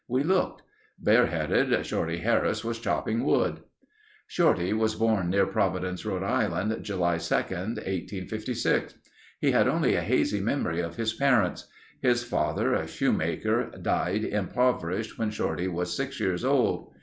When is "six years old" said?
15.95-16.95